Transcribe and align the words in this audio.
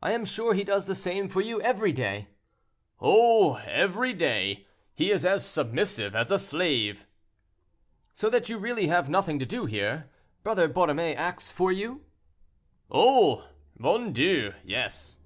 "I 0.00 0.12
am 0.12 0.24
sure 0.24 0.54
he 0.54 0.62
does 0.62 0.86
the 0.86 0.94
same 0.94 1.28
for 1.28 1.40
you 1.40 1.60
every 1.62 1.90
day." 1.90 2.28
"Oh! 3.00 3.54
every 3.56 4.12
day. 4.12 4.68
He 4.94 5.10
is 5.10 5.24
as 5.24 5.44
submissive 5.44 6.14
as 6.14 6.30
a 6.30 6.38
slave." 6.38 7.06
"So 8.14 8.30
that 8.30 8.48
you 8.48 8.54
have 8.54 8.62
really 8.62 8.86
nothing 9.10 9.40
to 9.40 9.44
do 9.44 9.66
here—Brother 9.66 10.68
Borromée 10.68 11.16
acts 11.16 11.50
for 11.50 11.72
you?" 11.72 12.04
"Oh! 12.88 13.48
mon 13.76 14.12
Dieu, 14.12 14.52
yes." 14.62 15.18